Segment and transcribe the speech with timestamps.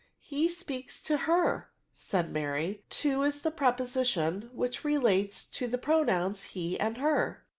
[0.33, 6.41] "He speaks to her," said Mary:to is the preposition which relates to the pro nouns
[6.57, 7.43] he and her."